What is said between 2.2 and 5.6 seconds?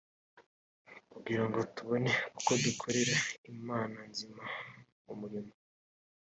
uko dukorera imana nzima umurimo